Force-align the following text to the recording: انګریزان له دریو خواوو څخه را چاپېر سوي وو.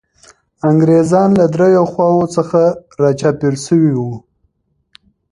انګریزان 0.69 1.29
له 1.39 1.45
دریو 1.53 1.83
خواوو 1.91 2.31
څخه 2.35 2.61
را 2.99 3.09
چاپېر 3.19 3.53
سوي 3.65 3.93
وو. 3.99 4.13